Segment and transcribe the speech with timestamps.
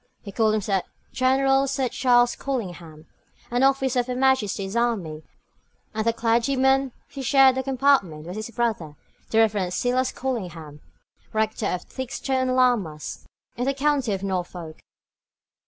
[0.23, 3.05] He called himself General Sir Charles Collingham,
[3.51, 5.21] an officer of her Majesty's army;
[5.93, 8.95] and the clergyman who shared the compartment was his brother,
[9.29, 10.79] the Reverend Silas Collingham,
[11.33, 14.79] rector of Theakstone Lammas, in the county of Norfolk.